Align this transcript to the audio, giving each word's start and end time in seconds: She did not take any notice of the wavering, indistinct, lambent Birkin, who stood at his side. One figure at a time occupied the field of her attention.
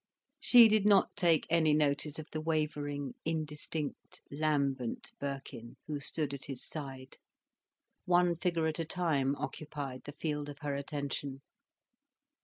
She 0.39 0.67
did 0.67 0.83
not 0.83 1.15
take 1.15 1.45
any 1.47 1.73
notice 1.73 2.17
of 2.17 2.25
the 2.31 2.41
wavering, 2.41 3.13
indistinct, 3.23 4.19
lambent 4.31 5.11
Birkin, 5.19 5.77
who 5.85 5.99
stood 5.99 6.33
at 6.33 6.45
his 6.45 6.65
side. 6.65 7.17
One 8.05 8.35
figure 8.35 8.65
at 8.65 8.79
a 8.79 8.83
time 8.85 9.35
occupied 9.35 10.05
the 10.05 10.11
field 10.13 10.49
of 10.49 10.57
her 10.63 10.73
attention. 10.73 11.43